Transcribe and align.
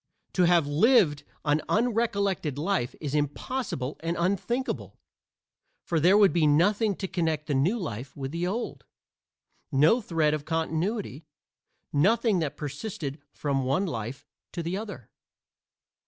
To 0.33 0.45
have 0.47 0.65
lived 0.65 1.21
an 1.45 1.61
unrecollected 1.69 2.57
life 2.57 2.95
is 2.99 3.13
impossible 3.13 3.97
and 3.99 4.17
unthinkable, 4.19 4.97
for 5.83 5.99
there 5.99 6.17
would 6.17 6.33
be 6.33 6.47
nothing 6.47 6.95
to 6.95 7.07
connect 7.07 7.45
the 7.45 7.53
new 7.53 7.77
life 7.77 8.17
with 8.17 8.31
the 8.31 8.47
old 8.47 8.83
no 9.71 10.01
thread 10.01 10.33
of 10.33 10.43
continuity 10.43 11.27
nothing 11.93 12.39
that 12.39 12.57
persisted 12.57 13.21
from 13.31 13.57
the 13.59 13.65
one 13.65 13.85
life 13.85 14.25
to 14.53 14.63
the 14.63 14.75
other. 14.75 15.11